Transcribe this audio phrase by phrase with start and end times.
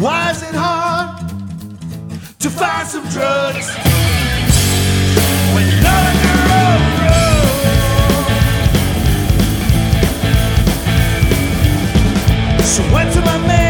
[0.00, 1.28] Why is it hard
[2.38, 3.68] to find some drugs
[5.54, 5.90] when you're?
[12.64, 13.69] So went to my man.